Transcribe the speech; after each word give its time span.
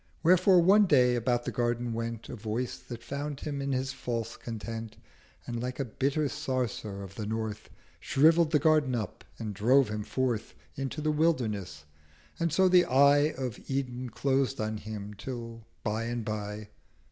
Wherefore 0.23 0.59
one 0.63 0.87
Day 0.87 1.13
about 1.13 1.45
the 1.45 1.51
Garden 1.51 1.93
went 1.93 2.27
A 2.27 2.35
voice 2.35 2.75
that 2.79 3.03
found 3.03 3.41
him 3.41 3.61
in 3.61 3.71
his 3.71 3.93
false 3.93 4.35
Content, 4.35 4.97
And 5.45 5.61
like 5.61 5.79
a 5.79 5.85
bitter 5.85 6.25
Sarsar 6.27 7.03
of 7.03 7.13
the 7.13 7.27
North 7.27 7.69
Shrivell'd 7.99 8.49
the 8.49 8.57
Garden 8.57 8.95
up, 8.95 9.23
and 9.37 9.53
drove 9.53 9.89
him 9.89 10.01
forth 10.03 10.55
Into 10.75 11.01
the 11.01 11.11
Wilderness: 11.11 11.85
and 12.39 12.51
so 12.51 12.67
the 12.67 12.85
Eye 12.85 13.35
Of 13.37 13.59
Eden 13.69 14.09
closed 14.09 14.59
on 14.59 14.77
him 14.77 15.13
till 15.13 15.67
by 15.83 16.05
and 16.05 16.25
by. 16.25 16.69